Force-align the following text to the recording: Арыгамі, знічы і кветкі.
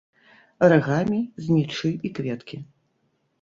Арыгамі, 0.67 1.19
знічы 1.49 1.89
і 2.09 2.13
кветкі. 2.21 2.57